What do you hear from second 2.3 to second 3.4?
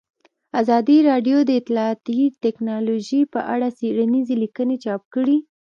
تکنالوژي په